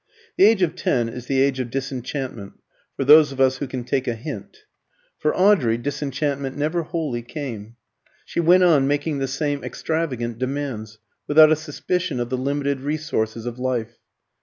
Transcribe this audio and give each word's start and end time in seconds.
The 0.35 0.45
age 0.45 0.63
of 0.63 0.73
ten 0.75 1.07
is 1.09 1.27
the 1.27 1.39
age 1.39 1.59
of 1.59 1.69
disenchantment 1.69 2.53
for 2.97 3.03
those 3.05 3.31
of 3.31 3.39
us 3.39 3.57
who 3.57 3.67
can 3.67 3.83
take 3.83 4.07
a 4.07 4.15
hint. 4.15 4.63
For 5.19 5.31
Audrey 5.37 5.77
disenchantment 5.77 6.57
never 6.57 6.81
wholly 6.81 7.21
came. 7.21 7.75
She 8.25 8.39
went 8.39 8.63
on 8.63 8.87
making 8.87 9.19
the 9.19 9.27
same 9.27 9.63
extravagant 9.63 10.39
demands, 10.39 10.97
without 11.27 11.51
a 11.51 11.55
suspicion 11.55 12.19
of 12.19 12.31
the 12.31 12.37
limited 12.39 12.81
resources 12.81 13.45
of 13.45 13.59
life. 13.59 13.99